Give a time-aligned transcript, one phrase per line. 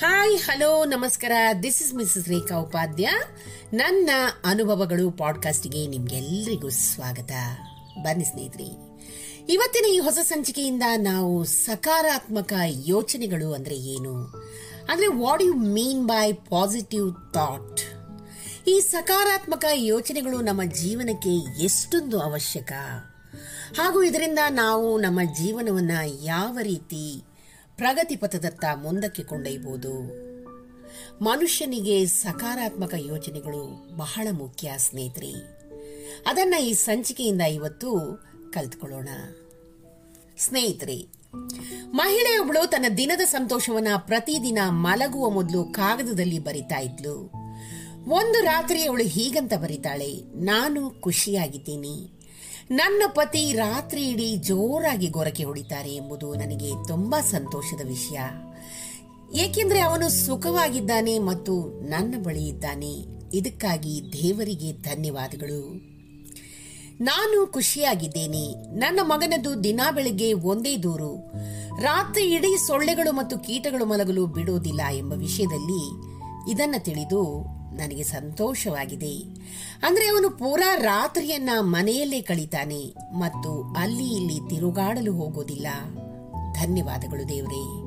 [0.00, 1.32] Hello ನಮಸ್ಕಾರ.
[1.62, 3.10] This is Mrs Rekha Upadhya
[3.72, 4.10] ನನ್ನ
[4.44, 7.32] ಅನುಭವಗಳು ಪಾಡ್ಕಾಸ್ಟ್ಗೆ ನಿಮ್ಗೆಲ್ರಿಗೂ ಸ್ವಾಗತ.
[8.02, 8.64] ಬನ್ನಿ ಸ್ನೇಹಿತರೆ.
[9.48, 14.14] ಇವತ್ತಿನ ಈ ಹೊಸ ಸಂಚಿಕೆಯಿಂದ ನಾವು ಸಕಾರಾತ್ಮಕ ಯೋಚನೆಗಳು ಅಂದ್ರೆ ಏನು?
[14.90, 17.80] ಅಂದ್ರೆ what you mean by positive thought
[18.68, 22.72] ಈ ಸಕಾರಾತ್ಮಕ ಯೋಚನೆಗಳು ನಮ್ಮ ಜೀವನಕ್ಕೆ ಎಷ್ಟೊಂದು ಅವಶ್ಯಕ?
[23.78, 25.90] ಹಾಗೂ ಇದರಿಂದ ನಾವು ನಮ್ಮ ಜೀವನವನ್ನ
[26.22, 27.24] ಯಾವ ರೀತಿ
[27.76, 30.26] ಪ್ರಗತಿ ಪಥದತ್ತ ಮುಂದಕ್ಕೆ ಕೊಂಡೊಯ್ಯಬಹುದು
[31.24, 35.34] ಮನುಷ್ಯನಿಗೆ ಸಕಾರಾತ್ಮಕ ಯೋಚನೆಗಳು ಬಹಳ ಮುಖ್ಯ, ಸ್ನೇಹಿತರಿ.
[36.26, 39.08] ಅದನ್ನ ಈ ಸಂಚಿಕೆಯಿಂದ ಇವತ್ತು ಕಲ್ತ್ಕೊಳ್ಳೋಣ.
[40.38, 41.06] ಸ್ನೇಹಿತರೆ
[41.94, 47.16] ಮಹಿಳೆಯೊಬ್ಬಳು ತನ್ನ ದಿನದ ಸಂತೋಷವನ್ನ ಪ್ರತಿದಿನ ಮಲಗುವ ಮೊದಲು ಕಾಗದದಲ್ಲಿ ಬರಿತಾ ಇದ್ಲು.
[48.08, 52.15] ಒಂದು ರಾತ್ರಿ ಅವಳು ಹೀಗಂತ ಬರೀತಾಳೆ, ನಾನು ಖುಷಿಯಾಗಿದ್ದೀನಿ.
[52.70, 58.20] ನನ್ನ ಪತಿ ರಾತ್ರಿ ಇಡೀ ಜೋರಾಗಿ ಗೊರಕೆ ಹೊಡಿತಾರೆ ಎಂಬುದು ನನಗೆ ತುಂಬಾ ಸಂತೋಷದ ವಿಷಯ.
[59.32, 62.92] ಏಕೆಂದ್ರೆ ಅವನು ಸುಖವಾಗಿದ್ದಾನೆ ಮತ್ತು ನನ್ನ ಬಳಿ ಇದ್ದಾನೆ.
[63.34, 65.74] ಇದಕ್ಕಾಗಿ ದೇವರಿಗೆ ಧನ್ಯವಾದಗಳು.
[67.04, 68.52] ನಾನು ಖುಷಿಯಾಗಿದ್ದೇನೆ.
[68.78, 71.32] ನನ್ನ ಮಗನದು ದಿನಾ ಬೆಳಿಗ್ಗೆ ಒಂದೇ ದೂರು.
[71.82, 76.16] ರಾತ್ರಿ ಇಡೀ ಸೊಳ್ಳೆಗಳು ಮತ್ತು ಕೀಟಗಳು ಮಲಗಲು ಬಿಡೋದಿಲ್ಲ ಎಂಬ ವಿಷಯದಲ್ಲಿ
[76.52, 79.18] ಇದನ್ನು ತಿಳಿದು ನನಗೆ ಸಂತೋಷವಾಗಿದೆ.
[79.82, 85.66] ಅಂದ್ರೆ ಅವನು ಪೂರಾ ರಾತ್ರಿಯನ್ನ ಮನೆಯಲ್ಲೇ ಕಳೀತಾನೆ ಮತ್ತು ಅಲ್ಲಿ ಇಲ್ಲಿ ತಿರುಗಾಡಲು ಹೋಗೋದಿಲ್ಲ.
[86.54, 87.86] ಧನ್ಯವಾದಗಳು ದೇವರೇ.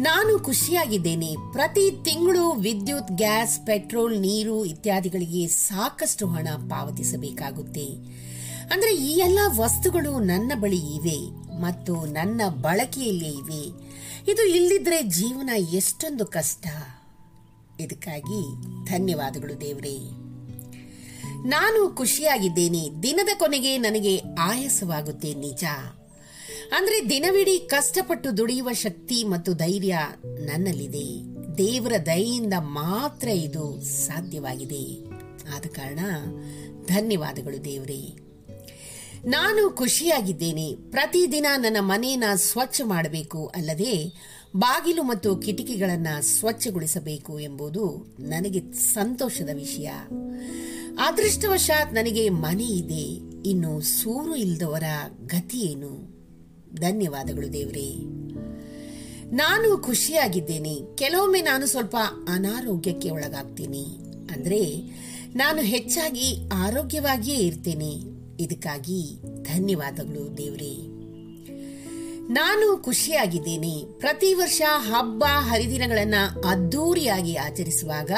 [0.00, 1.34] ನಾನು ಖುಷಿಯಾಗಿದ್ದೇನೆ.
[1.52, 7.86] ಪ್ರತಿ ತಿಂಗಳು ವಿದ್ಯುತ್, ಗ್ಯಾಸ್, ಪೆಟ್ರೋಲ್, ನೀರು ಇತ್ಯಾದಿಗಳಿಗೆ ಸಾಕಷ್ಟು ಹಣ ಪಾವತಿಸಬೇಕಾಗುತ್ತೆ.
[8.72, 13.86] ಅಂದ್ರೆ ಈ ಎಲ್ಲ ವಸ್ತುಗಳು ನನ್ನ ಬಳಿ ಇವೆ ಮತ್ತು ನನ್ನ ಬಳಕೆಯಲ್ಲೇ ಇವೆ.
[14.32, 16.66] ಇದು ಇಲ್ಲದಿದ್ರೆ ಜೀವನ ಎಷ್ಟೊಂದು ಕಷ್ಟ.
[17.80, 19.98] ಇದಕ್ಕಾಗಿ ಧನ್ಯವಾದಗಳು ದೇವರೇ.
[21.48, 22.88] ನಾನು ಖುಷಿಯಾಗಿದ್ದೇನೆ.
[23.02, 25.64] ದಿನದ ಕೊನೆಗೆ ನನಗೆ ಆಯಾಸವಾಗುತ್ತೆ ನಿಜ.
[26.76, 31.36] ಅಂದ್ರೆ ದಿನವಿಡೀ ಕಷ್ಟಪಟ್ಟು ದುಡಿಯುವ ಶಕ್ತಿ ಮತ್ತು ಧೈರ್ಯ ನನ್ನಲ್ಲಿದೆ.
[31.58, 35.10] ದೇವರ ದಯೆಯಿಂದ ಮಾತ್ರ ಇದು ಸಾಧ್ಯವಾಗಿದೆ.
[35.56, 35.98] ಆದ ಕಾರಣ
[36.86, 38.18] ಧನ್ಯವಾದಗಳು ದೇವರೇ.
[39.24, 40.74] ನಾನು ಖುಷಿಯಾಗಿದ್ದೇನೆ.
[40.90, 43.46] ಪ್ರತಿದಿನ ನನ್ನ ಮನೆಯನ್ನ ಸ್ವಚ್ಛ ಮಾಡಬೇಕು.
[43.46, 44.12] ಅಲ್ಲದೆ
[44.56, 49.90] ಬಾಗಿಲು ಮತ್ತು ಕಿಟಕಿಗಳನ್ನು ಸ್ವಚ್ಛಗೊಳಿಸಬೇಕು ಎಂಬುದು ನನಗೆ ಸಂತೋಷದ ವಿಷಯ.
[50.98, 53.20] ಅದೃಷ್ಟವಶಾತ್ ನನಗೆ ಮನೆ ಇದೆ.
[53.48, 54.82] ಇನ್ನು ಸೂರು ಇಲ್ಲದವರ
[55.26, 56.16] ಗತಿಯೇನು
[56.74, 57.94] ಧನ್ಯವಾದಗಳು ದೇವರೇ.
[59.36, 60.96] ನಾನು ಖುಷಿಯಾಗಿದ್ದೇನೆ.
[60.96, 61.96] ಕೆಲವೊಮ್ಮೆ ನಾನು ಸ್ವಲ್ಪ
[62.28, 63.86] ಅನಾರೋಗ್ಯಕ್ಕೆ ಒಳಗಾಗ್ತೀನಿ.
[64.32, 64.64] ಅಂದ್ರೆ
[65.34, 67.92] ನಾನು ಹೆಚ್ಚಾಗಿ ಆರೋಗ್ಯವಾಗಿಯೇ ಇರ್ತೇನೆ.
[68.40, 70.95] ಇದಕ್ಕಾಗಿ ಧನ್ಯವಾದಗಳು ದೇವ್ರೇ.
[72.30, 73.98] ನಾನು ಖುಷಿಯಾಗಿದ್ದೇನೆ.
[73.98, 78.10] ಪ್ರತಿ ವರ್ಷ ಹಬ್ಬ, ಹರಿದಿನಗಳನ್ನು ಅದ್ದೂರಿಯಾಗಿ ಆಚರಿಸುವಾಗ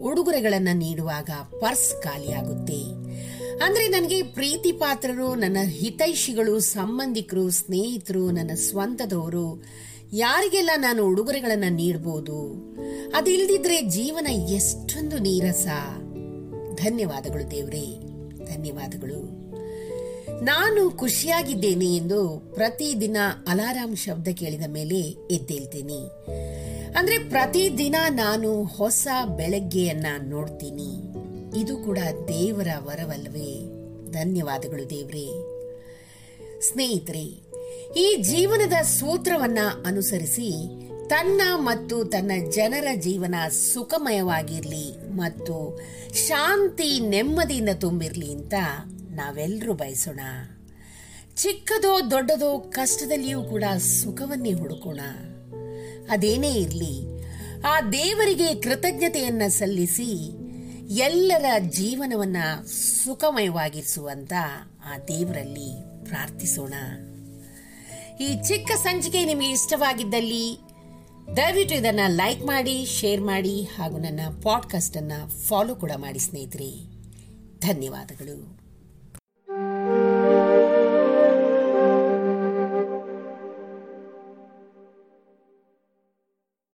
[0.00, 1.30] ಉಡುಗೊರೆಗಳನ್ನು ನೀಡುವಾಗ
[1.60, 2.80] ಪರ್ಸ್ ಖಾಲಿಯಾಗುತ್ತೆ.
[3.64, 9.64] ಅಂದ್ರೆ ನನಗೆ ಪ್ರೀತಿ ಪಾತ್ರರು, ನನ್ನ ಹಿತೈಷಿಗಳು, ಸಂಬಂಧಿಕರು, ಸ್ನೇಹಿತರು, ನನ್ನ ಸ್ವಂತದವರು,
[10.12, 12.52] ಯಾರಿಗೆಲ್ಲ ನಾನು ಉಡುಗೊರೆಗಳನ್ನು ನೀಡಬಹುದು
[13.14, 15.66] ಅದಿಲ್ದಿದ್ರೆ ಜೀವನ ಎಷ್ಟೊಂದು ನೀರಸ.
[16.74, 17.86] ಧನ್ಯವಾದಗಳು ದೇವ್ರೆ.
[18.44, 19.39] ಧನ್ಯವಾದಗಳು.
[20.42, 23.16] ನಾನು ಖುಷಿಯಾಗಿದ್ದೇನೆ ಎಂದು ಪ್ರತಿದಿನ
[23.48, 25.00] ಅಲಾರಾಂ ಶಬ್ದ ಕೇಳಿದ ಮೇಲೆ
[25.34, 25.98] ಎದ್ದೇಳ್ತೀನಿ.
[26.98, 31.20] ಅಂದ್ರೆ ಪ್ರತಿದಿನ ನಾನು ಹೊಸ ಬೆಳಗ್ಗೆಯನ್ನ ನೋಡ್ತೀನಿ.
[31.60, 31.98] ಇದು ಕೂಡ
[32.28, 33.64] ದೇವರ ವರವಲ್ವೇ.
[34.10, 35.26] ಧನ್ಯವಾದಗಳು ದೇವ್ರೇ.
[36.60, 37.24] ಸ್ನೇಹಿತರೆ,
[37.96, 40.68] ಈ ಜೀವನದ ಸೂತ್ರವನ್ನ ಅನುಸರಿಸಿ
[41.08, 45.80] ತನ್ನ ಮತ್ತು ತನ್ನ ಜನರ ಜೀವನ ಸುಖಮಯವಾಗಿರಲಿ ಮತ್ತು
[46.14, 48.54] ಶಾಂತಿ ನೆಮ್ಮದಿಯಿಂದ ತುಂಬಿರಲಿ ಅಂತ
[49.14, 50.20] ನಾವೆಲ್ಲರೂ ಬಯಸೋಣ.
[51.34, 55.00] ಚಿಕ್ಕದೋ ದೊಡ್ಡದೋ ಕಷ್ಟದಲ್ಲಿಯೂ ಕೂಡ ಸುಖವನ್ನೇ ಹುಡುಕೋಣ.
[56.10, 57.24] ಅದೇನೇ ಇರಲಿ,
[57.60, 60.40] ಆ ದೇವರಿಗೆ ಕೃತಜ್ಞತೆಯನ್ನ ಸಲ್ಲಿಸಿ
[60.94, 62.36] ಎಲ್ಲರ ಜೀವನವನ್ನ
[63.04, 64.32] ಸುಖಮಯವಾಗಿರಿಸುವಂತ
[64.84, 66.74] ಆ ದೇವರಲ್ಲಿ ಪ್ರಾರ್ಥಿಸೋಣ.
[68.20, 70.58] ಈ ಚಿಕ್ಕ ಸಂಚಿಕೆ ನಿಮಗೆ ಇಷ್ಟವಾಗಿದ್ದಲ್ಲಿ
[71.36, 75.12] ದಯವಿಟ್ಟು ಇದನ್ನ ಲೈಕ್ ಮಾಡಿ, ಶೇರ್ ಮಾಡಿ ಹಾಗೂ ನನ್ನ ಪಾಡ್ಕಾಸ್ಟ್ ಅನ್ನ
[75.48, 77.00] ಫಾಲೋ ಕೂಡ ಮಾಡಿ ಸ್ನೇಹಿತರೆ.
[77.58, 78.59] ಧನ್ಯವಾದಗಳು.